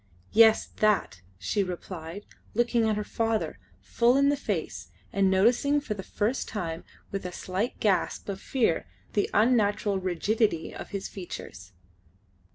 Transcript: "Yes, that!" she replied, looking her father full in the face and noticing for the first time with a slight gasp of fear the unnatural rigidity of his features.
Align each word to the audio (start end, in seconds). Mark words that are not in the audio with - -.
"Yes, 0.31 0.65
that!" 0.77 1.21
she 1.37 1.61
replied, 1.63 2.25
looking 2.55 2.85
her 2.87 3.03
father 3.03 3.59
full 3.81 4.17
in 4.17 4.29
the 4.29 4.35
face 4.35 4.89
and 5.13 5.29
noticing 5.29 5.79
for 5.79 5.93
the 5.93 6.01
first 6.01 6.47
time 6.47 6.83
with 7.11 7.23
a 7.23 7.31
slight 7.31 7.79
gasp 7.79 8.27
of 8.27 8.41
fear 8.41 8.87
the 9.13 9.29
unnatural 9.31 9.99
rigidity 9.99 10.73
of 10.73 10.89
his 10.89 11.07
features. 11.07 11.73